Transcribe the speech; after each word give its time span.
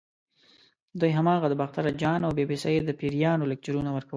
دوی 0.99 1.11
هماغه 1.19 1.47
د 1.49 1.53
باختر 1.61 1.83
اجان 1.91 2.19
او 2.27 2.31
بي 2.37 2.45
بي 2.49 2.57
سۍ 2.63 2.75
د 2.83 2.89
پیریانو 2.99 3.49
لیکچرونه 3.51 3.89
ورکول. 3.93 4.09